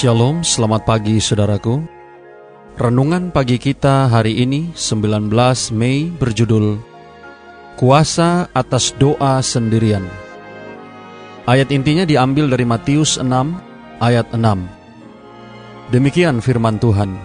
[0.00, 1.84] Shalom, selamat pagi saudaraku.
[2.80, 5.28] Renungan pagi kita hari ini 19
[5.76, 6.80] Mei berjudul
[7.76, 10.08] Kuasa atas doa sendirian.
[11.44, 13.28] Ayat intinya diambil dari Matius 6
[14.00, 15.92] ayat 6.
[15.92, 17.20] Demikian firman Tuhan.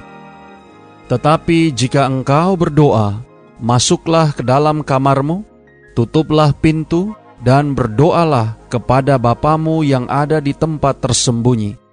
[1.08, 3.24] Tetapi jika engkau berdoa,
[3.56, 5.48] masuklah ke dalam kamarmu,
[5.96, 11.85] tutuplah pintu, dan berdoalah kepada Bapamu yang ada di tempat tersembunyi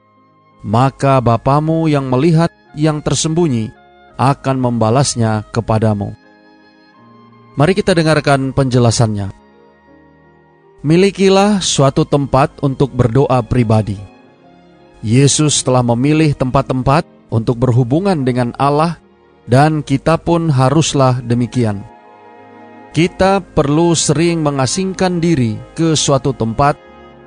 [0.62, 3.74] maka Bapamu yang melihat yang tersembunyi
[4.16, 6.14] akan membalasnya kepadamu.
[7.58, 9.28] Mari kita dengarkan penjelasannya.
[10.82, 13.98] Milikilah suatu tempat untuk berdoa pribadi.
[15.02, 18.98] Yesus telah memilih tempat-tempat untuk berhubungan dengan Allah,
[19.46, 21.82] dan kita pun haruslah demikian.
[22.94, 26.78] Kita perlu sering mengasingkan diri ke suatu tempat,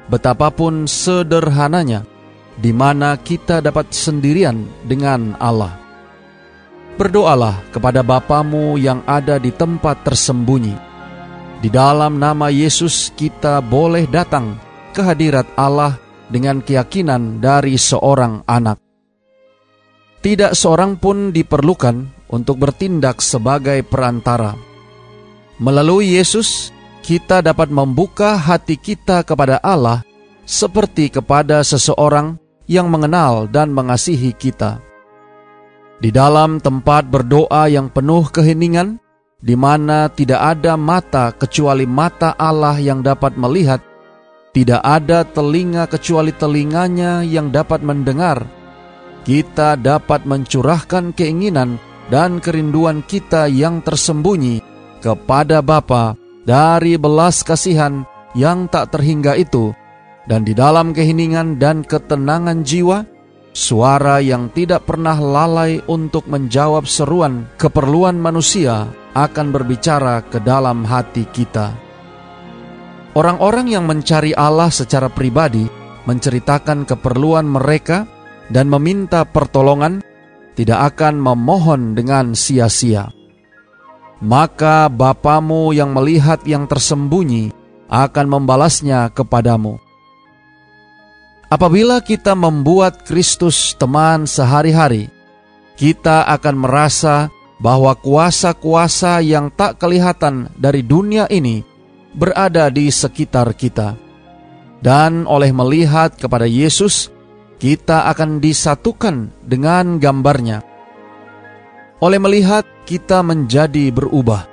[0.07, 2.14] betapapun sederhananya
[2.55, 5.75] di mana kita dapat sendirian dengan Allah.
[6.95, 10.75] Berdoalah kepada Bapamu yang ada di tempat tersembunyi.
[11.59, 14.55] Di dalam nama Yesus kita boleh datang
[14.95, 15.99] ke hadirat Allah
[16.31, 18.79] dengan keyakinan dari seorang anak.
[20.23, 24.55] Tidak seorang pun diperlukan untuk bertindak sebagai perantara.
[25.61, 26.73] Melalui Yesus,
[27.05, 30.01] kita dapat membuka hati kita kepada Allah
[30.47, 34.81] seperti kepada seseorang yang mengenal dan mengasihi kita.
[36.01, 38.99] Di dalam tempat berdoa yang penuh keheningan,
[39.39, 43.79] di mana tidak ada mata kecuali mata Allah yang dapat melihat,
[44.51, 48.43] tidak ada telinga kecuali telinganya yang dapat mendengar,
[49.25, 51.81] kita dapat mencurahkan keinginan
[52.13, 54.61] dan kerinduan kita yang tersembunyi
[55.01, 56.13] kepada Bapa
[56.45, 58.05] dari belas kasihan
[58.37, 59.73] yang tak terhingga itu
[60.25, 63.05] dan di dalam keheningan dan ketenangan jiwa,
[63.53, 71.23] suara yang tidak pernah lalai untuk menjawab seruan keperluan manusia akan berbicara ke dalam hati
[71.29, 71.71] kita.
[73.15, 75.63] Orang-orang yang mencari Allah secara pribadi
[76.03, 78.03] menceritakan keperluan mereka
[78.51, 80.03] dan meminta pertolongan
[80.59, 83.11] tidak akan memohon dengan sia-sia.
[84.19, 87.51] Maka Bapamu yang melihat yang tersembunyi
[87.87, 89.84] akan membalasnya kepadamu.
[91.45, 95.13] Apabila kita membuat Kristus teman sehari-hari,
[95.77, 97.29] kita akan merasa
[97.61, 101.61] bahwa kuasa-kuasa yang tak kelihatan dari dunia ini
[102.15, 103.93] berada di sekitar kita.
[104.81, 107.13] Dan oleh melihat kepada Yesus,
[107.61, 110.61] kita akan disatukan dengan gambarnya.
[112.03, 114.45] Oleh melihat, kita menjadi berubah.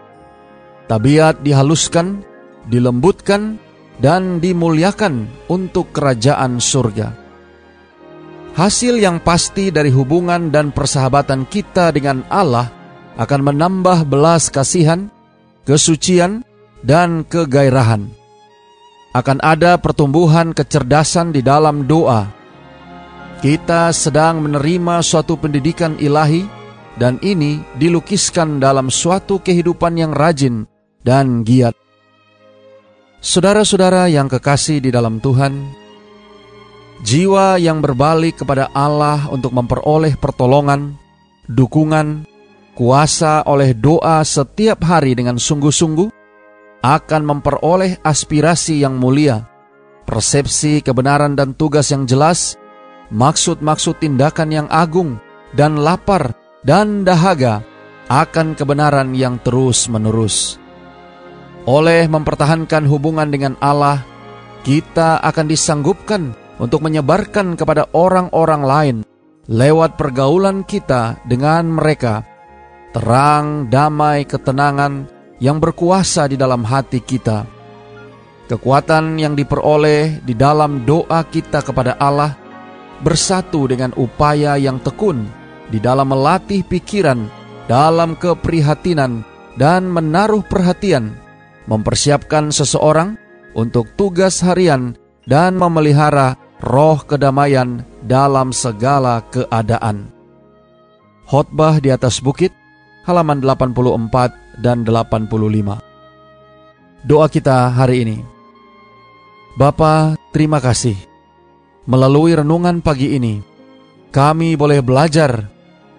[0.88, 2.24] Tabiat dihaluskan,
[2.70, 3.60] dilembutkan,
[4.00, 7.12] dan dimuliakan untuk kerajaan surga.
[8.52, 12.68] Hasil yang pasti dari hubungan dan persahabatan kita dengan Allah
[13.16, 15.08] akan menambah belas kasihan,
[15.64, 16.44] kesucian,
[16.84, 18.12] dan kegairahan.
[19.12, 22.28] Akan ada pertumbuhan kecerdasan di dalam doa.
[23.40, 26.44] Kita sedang menerima suatu pendidikan ilahi,
[26.96, 30.68] dan ini dilukiskan dalam suatu kehidupan yang rajin
[31.00, 31.81] dan giat.
[33.22, 35.54] Saudara-saudara yang kekasih di dalam Tuhan,
[37.06, 40.98] jiwa yang berbalik kepada Allah untuk memperoleh pertolongan,
[41.46, 42.26] dukungan,
[42.74, 46.10] kuasa oleh doa setiap hari dengan sungguh-sungguh
[46.82, 49.46] akan memperoleh aspirasi yang mulia,
[50.02, 52.58] persepsi kebenaran dan tugas yang jelas,
[53.14, 55.22] maksud-maksud tindakan yang agung,
[55.54, 56.34] dan lapar
[56.66, 57.62] dan dahaga
[58.10, 60.61] akan kebenaran yang terus-menerus.
[61.62, 64.02] Oleh mempertahankan hubungan dengan Allah,
[64.66, 68.96] kita akan disanggupkan untuk menyebarkan kepada orang-orang lain
[69.46, 72.26] lewat pergaulan kita dengan mereka
[72.92, 75.06] terang, damai, ketenangan
[75.38, 77.46] yang berkuasa di dalam hati kita.
[78.50, 82.36] Kekuatan yang diperoleh di dalam doa kita kepada Allah
[83.00, 85.24] bersatu dengan upaya yang tekun
[85.72, 87.26] di dalam melatih pikiran
[87.64, 89.24] dalam keprihatinan
[89.56, 91.21] dan menaruh perhatian
[91.66, 93.18] mempersiapkan seseorang
[93.52, 94.96] untuk tugas harian
[95.28, 100.10] dan memelihara roh kedamaian dalam segala keadaan.
[101.26, 102.50] Khotbah di atas bukit,
[103.06, 105.80] halaman 84 dan 85.
[107.02, 108.18] Doa kita hari ini.
[109.58, 110.96] Bapa, terima kasih.
[111.84, 113.42] Melalui renungan pagi ini,
[114.14, 115.50] kami boleh belajar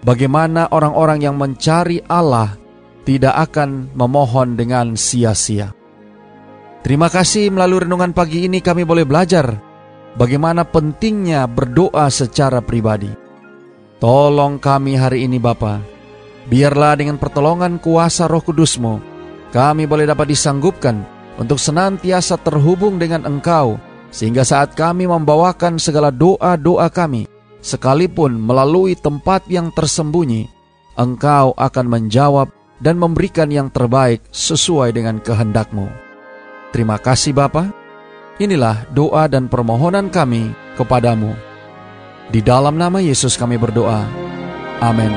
[0.06, 2.63] bagaimana orang-orang yang mencari Allah
[3.04, 5.76] tidak akan memohon dengan sia-sia.
[6.84, 9.56] Terima kasih melalui renungan pagi ini kami boleh belajar
[10.20, 13.12] bagaimana pentingnya berdoa secara pribadi.
[14.04, 15.80] Tolong kami hari ini Bapa,
[16.52, 19.00] biarlah dengan pertolongan kuasa roh kudusmu,
[19.56, 21.08] kami boleh dapat disanggupkan
[21.40, 23.80] untuk senantiasa terhubung dengan Engkau,
[24.12, 27.32] sehingga saat kami membawakan segala doa-doa kami,
[27.64, 30.52] sekalipun melalui tempat yang tersembunyi,
[31.00, 35.90] Engkau akan menjawab dan memberikan yang terbaik sesuai dengan kehendakmu.
[36.74, 37.70] Terima kasih Bapa.
[38.42, 41.38] Inilah doa dan permohonan kami kepadamu.
[42.34, 44.10] Di dalam nama Yesus kami berdoa.
[44.82, 45.14] Amin.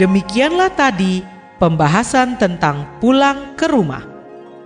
[0.00, 1.20] Demikianlah tadi
[1.60, 4.00] pembahasan tentang pulang ke rumah.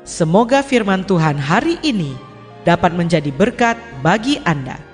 [0.06, 2.14] Semoga firman Tuhan hari ini
[2.62, 4.93] dapat menjadi berkat bagi Anda.